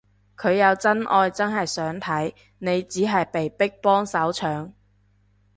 [0.35, 4.71] 佢有真愛真係想睇，你只係被逼幫手搶